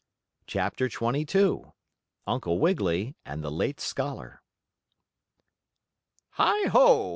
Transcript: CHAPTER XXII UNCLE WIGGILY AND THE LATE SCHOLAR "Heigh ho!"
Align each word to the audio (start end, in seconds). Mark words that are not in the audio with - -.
CHAPTER 0.47 0.89
XXII 0.89 1.61
UNCLE 2.25 2.57
WIGGILY 2.57 3.17
AND 3.23 3.43
THE 3.43 3.51
LATE 3.51 3.79
SCHOLAR 3.79 4.41
"Heigh 6.31 6.65
ho!" 6.69 7.09